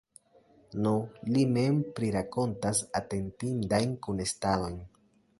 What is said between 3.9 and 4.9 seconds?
kunestadojn.